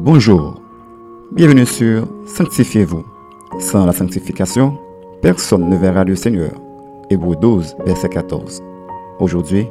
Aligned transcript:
Bonjour, 0.00 0.54
bienvenue 1.32 1.66
sur 1.66 2.06
Sanctifiez-vous. 2.24 3.04
Sans 3.58 3.84
la 3.84 3.92
sanctification, 3.92 4.78
personne 5.20 5.68
ne 5.68 5.76
verra 5.76 6.04
le 6.04 6.14
Seigneur. 6.14 6.52
Hébreu 7.10 7.34
12, 7.34 7.74
verset 7.84 8.08
14. 8.08 8.62
Aujourd'hui, 9.18 9.66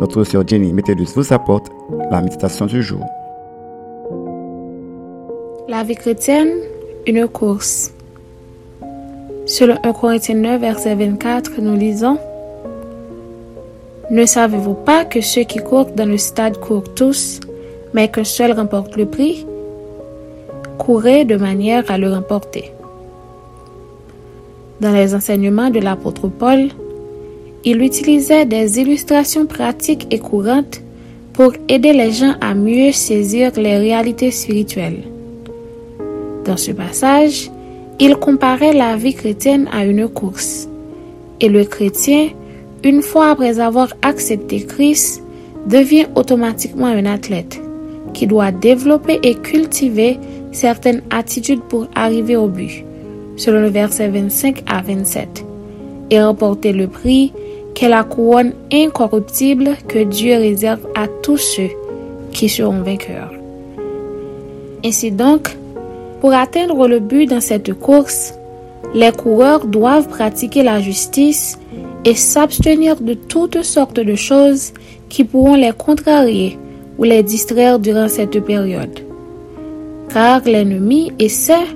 notre 0.00 0.24
sœur 0.24 0.48
Jenny 0.48 0.72
Métellus 0.72 1.08
vous 1.14 1.30
apporte 1.30 1.66
la 2.10 2.22
méditation 2.22 2.64
du 2.64 2.82
jour. 2.82 3.04
La 5.68 5.82
vie 5.82 5.94
chrétienne, 5.94 6.54
une 7.06 7.28
course. 7.28 7.92
Selon 9.44 9.76
1 9.82 9.92
Corinthiens 9.92 10.36
9, 10.36 10.58
verset 10.58 10.94
24, 10.94 11.60
nous 11.60 11.76
lisons 11.76 12.18
Ne 14.10 14.24
savez-vous 14.24 14.74
pas 14.74 15.04
que 15.04 15.20
ceux 15.20 15.44
qui 15.44 15.58
courent 15.58 15.92
dans 15.94 16.08
le 16.08 16.16
stade 16.16 16.58
courent 16.60 16.94
tous, 16.94 17.40
mais 17.92 18.08
qu'un 18.08 18.24
seul 18.24 18.52
remporte 18.52 18.96
le 18.96 19.04
prix? 19.04 19.46
Courez 20.78 21.24
de 21.24 21.36
manière 21.36 21.90
à 21.90 21.98
le 21.98 22.12
remporter. 22.12 22.72
Dans 24.80 24.92
les 24.92 25.14
enseignements 25.14 25.70
de 25.70 25.80
l'apôtre 25.80 26.28
Paul, 26.28 26.68
il 27.64 27.82
utilisait 27.82 28.44
des 28.44 28.78
illustrations 28.78 29.46
pratiques 29.46 30.06
et 30.10 30.18
courantes 30.18 30.82
pour 31.32 31.52
aider 31.68 31.92
les 31.92 32.12
gens 32.12 32.34
à 32.40 32.54
mieux 32.54 32.92
saisir 32.92 33.52
les 33.56 33.78
réalités 33.78 34.30
spirituelles. 34.30 35.02
Dans 36.44 36.56
ce 36.56 36.72
passage, 36.72 37.50
il 37.98 38.16
comparait 38.16 38.72
la 38.72 38.96
vie 38.96 39.14
chrétienne 39.14 39.68
à 39.72 39.84
une 39.84 40.08
course. 40.08 40.68
Et 41.40 41.48
le 41.48 41.64
chrétien, 41.64 42.28
une 42.84 43.02
fois 43.02 43.30
après 43.30 43.58
avoir 43.58 43.88
accepté 44.02 44.64
Christ, 44.64 45.22
devient 45.66 46.06
automatiquement 46.14 46.86
un 46.86 47.06
athlète 47.06 47.60
qui 48.14 48.26
doit 48.26 48.52
développer 48.52 49.18
et 49.22 49.34
cultiver 49.34 50.18
certaines 50.56 51.02
attitudes 51.10 51.62
pour 51.68 51.86
arriver 51.94 52.34
au 52.36 52.48
but, 52.48 52.84
selon 53.36 53.60
le 53.60 53.68
verset 53.68 54.08
25 54.08 54.62
à 54.66 54.80
27, 54.80 55.44
et 56.10 56.20
remporter 56.20 56.72
le 56.72 56.88
prix 56.88 57.32
qu'est 57.74 57.88
la 57.88 58.04
couronne 58.04 58.52
incorruptible 58.72 59.76
que 59.86 60.02
Dieu 60.02 60.36
réserve 60.36 60.80
à 60.94 61.06
tous 61.22 61.36
ceux 61.36 61.70
qui 62.32 62.48
seront 62.48 62.80
vainqueurs. 62.80 63.32
Ainsi 64.84 65.10
donc, 65.10 65.56
pour 66.20 66.32
atteindre 66.32 66.88
le 66.88 67.00
but 67.00 67.26
dans 67.26 67.42
cette 67.42 67.74
course, 67.74 68.32
les 68.94 69.12
coureurs 69.12 69.66
doivent 69.66 70.08
pratiquer 70.08 70.62
la 70.62 70.80
justice 70.80 71.58
et 72.04 72.14
s'abstenir 72.14 72.96
de 72.96 73.12
toutes 73.12 73.62
sortes 73.62 74.00
de 74.00 74.14
choses 74.14 74.72
qui 75.10 75.24
pourront 75.24 75.56
les 75.56 75.72
contrarier 75.72 76.58
ou 76.96 77.04
les 77.04 77.22
distraire 77.22 77.78
durant 77.78 78.08
cette 78.08 78.40
période. 78.40 79.05
Car 80.12 80.42
l'ennemi 80.44 81.12
essaie, 81.18 81.66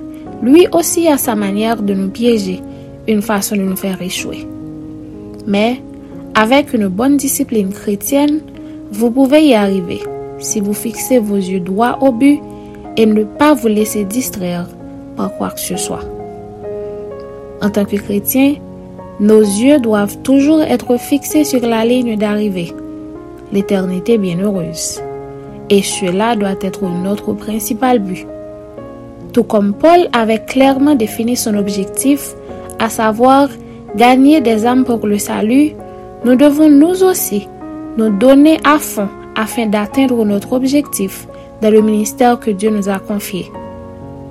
lui 0.41 0.67
aussi, 0.71 1.07
à 1.07 1.17
sa 1.17 1.35
manière 1.35 1.81
de 1.81 1.93
nous 1.93 2.09
piéger, 2.09 2.59
une 3.07 3.21
façon 3.21 3.55
de 3.55 3.61
nous 3.61 3.75
faire 3.75 4.01
échouer. 4.01 4.47
Mais, 5.47 5.81
avec 6.33 6.73
une 6.73 6.87
bonne 6.87 7.17
discipline 7.17 7.71
chrétienne, 7.71 8.39
vous 8.91 9.11
pouvez 9.11 9.45
y 9.45 9.53
arriver 9.53 9.99
si 10.39 10.59
vous 10.59 10.73
fixez 10.73 11.19
vos 11.19 11.35
yeux 11.35 11.59
droits 11.59 11.97
au 12.01 12.11
but 12.11 12.39
et 12.97 13.05
ne 13.05 13.23
pas 13.23 13.53
vous 13.53 13.67
laisser 13.67 14.03
distraire 14.03 14.67
par 15.15 15.35
quoi 15.37 15.51
que 15.51 15.59
ce 15.59 15.77
soit. 15.77 16.03
En 17.61 17.69
tant 17.69 17.85
que 17.85 17.95
chrétien, 17.95 18.55
nos 19.19 19.41
yeux 19.41 19.79
doivent 19.79 20.17
toujours 20.23 20.61
être 20.63 20.97
fixés 20.97 21.43
sur 21.43 21.61
la 21.61 21.85
ligne 21.85 22.17
d'arrivée, 22.17 22.73
l'éternité 23.53 24.17
bienheureuse. 24.17 24.99
Et 25.71 25.81
cela 25.81 26.35
doit 26.35 26.59
être 26.61 26.83
notre 26.83 27.31
principal 27.31 27.99
but. 27.99 28.27
Tout 29.31 29.45
comme 29.45 29.73
Paul 29.73 30.09
avait 30.11 30.43
clairement 30.43 30.95
défini 30.95 31.37
son 31.37 31.55
objectif, 31.55 32.35
à 32.77 32.89
savoir 32.89 33.47
gagner 33.95 34.41
des 34.41 34.65
âmes 34.65 34.83
pour 34.83 35.07
le 35.07 35.17
salut, 35.17 35.71
nous 36.25 36.35
devons 36.35 36.69
nous 36.69 37.03
aussi 37.03 37.47
nous 37.97 38.09
donner 38.09 38.59
à 38.65 38.79
fond 38.79 39.07
afin 39.35 39.65
d'atteindre 39.65 40.25
notre 40.25 40.51
objectif 40.51 41.25
dans 41.61 41.71
le 41.71 41.81
ministère 41.81 42.37
que 42.37 42.51
Dieu 42.51 42.69
nous 42.69 42.89
a 42.89 42.99
confié. 42.99 43.49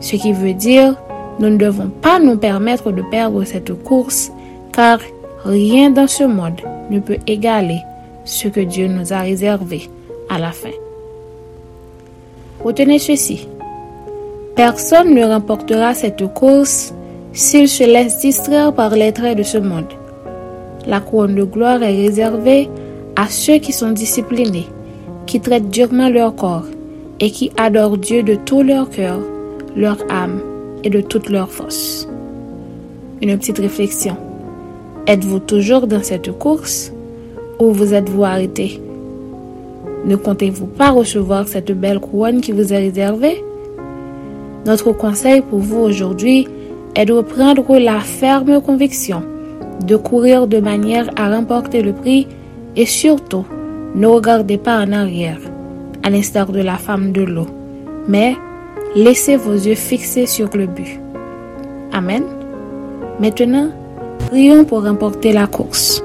Ce 0.01 0.17
qui 0.17 0.35
veut 0.35 0.53
dire, 0.53 0.95
nous 1.39 1.49
ne 1.49 1.57
devons 1.57 1.89
pas 1.89 2.19
nous 2.19 2.37
permettre 2.37 2.93
de 2.93 3.03
perdre 3.11 3.45
cette 3.45 3.73
course, 3.83 4.31
car 4.75 4.99
rien 5.45 5.89
dans 5.89 6.07
ce 6.07 6.25
monde 6.25 6.61
ne 6.91 7.01
peut 7.01 7.19
égaler 7.27 7.79
ce 8.27 8.49
que 8.49 8.61
Dieu 8.61 8.89
nous 8.89 9.15
a 9.15 9.21
réservé 9.21 9.89
à 10.29 10.39
la 10.39 10.53
fin. 10.53 10.69
Retenez 12.65 12.99
ceci. 12.99 13.49
Personne 14.55 15.15
ne 15.15 15.25
remportera 15.25 15.95
cette 15.95 16.27
course 16.35 16.93
s'il 17.33 17.69
se 17.69 17.85
laisse 17.85 18.21
distraire 18.21 18.75
par 18.75 18.91
les 18.91 19.13
traits 19.13 19.39
de 19.39 19.43
ce 19.43 19.57
monde. 19.57 19.89
La 20.87 21.01
couronne 21.01 21.35
de 21.35 21.45
gloire 21.45 21.83
est 21.83 21.97
réservée 21.97 22.69
à 23.17 23.29
ceux 23.29 23.59
qui 23.59 23.73
sont 23.73 23.93
disciplinés, 23.93 24.67
qui 25.27 25.41
traitent 25.41 25.71
durement 25.71 26.11
leur 26.11 26.35
corps 26.35 26.67
et 27.19 27.31
qui 27.31 27.51
adorent 27.57 27.97
Dieu 27.97 28.23
de 28.23 28.35
tout 28.35 28.63
leur 28.63 28.91
cœur, 28.91 29.21
leur 29.75 29.97
âme 30.11 30.41
et 30.85 30.91
de 30.91 31.01
toute 31.01 31.31
leur 31.31 31.51
force. 31.51 32.07
Une 33.23 33.39
petite 33.39 33.59
réflexion. 33.59 34.17
Êtes-vous 35.07 35.39
toujours 35.39 35.87
dans 35.87 36.03
cette 36.03 36.31
course 36.33 36.93
ou 37.59 37.73
vous 37.73 37.95
êtes-vous 37.95 38.25
arrêté? 38.25 38.81
Ne 40.05 40.17
comptez-vous 40.17 40.67
pas 40.67 40.91
recevoir 40.91 41.47
cette 41.49 41.73
belle 41.73 42.01
couronne 42.01 42.41
qui 42.41 42.53
vous 42.53 42.73
est 42.73 42.79
réservée? 42.79 43.45
Notre 44.67 44.93
conseil 44.93 45.41
pour 45.41 45.61
vous 45.61 45.81
aujourd'hui 45.81 46.49
est 46.95 47.07
de 47.07 47.21
prendre 47.21 47.79
la 47.79 48.01
ferme 48.01 48.61
conviction 48.61 49.23
de 49.85 49.97
courir 49.97 50.47
de 50.47 50.61
manière 50.61 51.11
à 51.17 51.35
remporter 51.35 51.83
le 51.83 51.93
prix 51.93 52.27
et 52.77 52.87
surtout 52.87 53.45
ne 53.95 54.07
regardez 54.07 54.59
pas 54.59 54.79
en 54.85 54.93
arrière 54.93 55.39
à 56.03 56.11
l'instar 56.11 56.53
de 56.53 56.61
la 56.61 56.77
femme 56.77 57.13
de 57.13 57.23
l'eau, 57.23 57.47
mais 58.09 58.37
laissez 58.95 59.37
vos 59.37 59.55
yeux 59.55 59.75
fixés 59.75 60.27
sur 60.27 60.49
le 60.55 60.67
but. 60.67 61.01
Amen. 61.93 62.23
Maintenant, 63.19 63.71
prions 64.29 64.65
pour 64.65 64.85
remporter 64.85 65.33
la 65.33 65.47
course. 65.47 66.03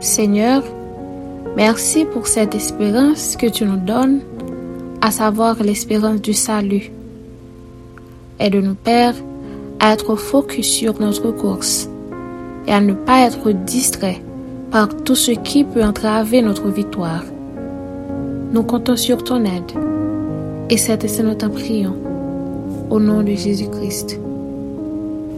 Seigneur, 0.00 0.62
merci 1.58 2.04
pour 2.04 2.28
cette 2.28 2.54
espérance 2.54 3.36
que 3.36 3.48
tu 3.48 3.64
nous 3.64 3.76
donnes, 3.76 4.20
à 5.02 5.10
savoir 5.10 5.60
l'espérance 5.60 6.22
du 6.22 6.32
salut. 6.32 6.92
Aide-nous, 8.38 8.76
Père, 8.76 9.14
à 9.80 9.92
être 9.92 10.14
focus 10.14 10.68
sur 10.70 11.00
notre 11.00 11.32
course 11.32 11.88
et 12.68 12.72
à 12.72 12.80
ne 12.80 12.94
pas 12.94 13.26
être 13.26 13.50
distrait 13.50 14.22
par 14.70 14.88
tout 15.02 15.16
ce 15.16 15.32
qui 15.32 15.64
peut 15.64 15.82
entraver 15.82 16.42
notre 16.42 16.68
victoire. 16.68 17.24
Nous 18.52 18.62
comptons 18.62 18.96
sur 18.96 19.24
ton 19.24 19.44
aide. 19.44 19.72
Et 20.70 20.76
c'est 20.76 21.08
ce 21.08 21.22
nous 21.22 21.34
t'en. 21.34 21.50
Au 22.88 23.00
nom 23.00 23.22
de 23.22 23.34
Jésus-Christ. 23.34 24.20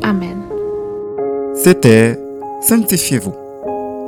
Amen. 0.02 0.36
C'était 1.54 2.18
Sanctifiez-vous. 2.60 3.49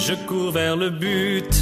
Je 0.00 0.14
cours 0.26 0.50
vers 0.52 0.76
le 0.76 0.90
but. 0.90 1.52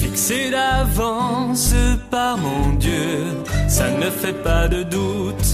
Fixé 0.00 0.50
d'avance 0.50 1.74
par 2.10 2.36
mon 2.36 2.74
Dieu, 2.74 3.26
ça 3.68 3.90
ne 3.90 4.10
fait 4.10 4.38
pas 4.42 4.66
de 4.68 4.82
doute. 4.82 5.48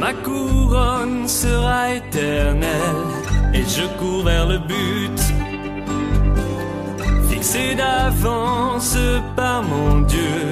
Ma 0.00 0.12
couronne 0.14 1.28
sera 1.28 1.92
éternelle 1.94 3.12
et 3.52 3.62
je 3.62 3.86
cours 3.98 4.24
vers 4.24 4.46
le 4.46 4.58
but. 4.58 5.20
Fixé 7.30 7.74
d'avance 7.74 8.96
par 9.36 9.62
mon 9.62 10.00
Dieu, 10.00 10.42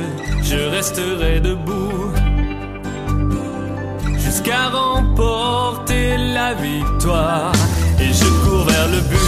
je 0.43 0.59
resterai 0.77 1.41
debout 1.41 2.13
jusqu'à 4.19 4.69
remporter 4.69 6.17
la 6.19 6.55
victoire 6.55 7.60
le 8.91 9.01
but. 9.03 9.20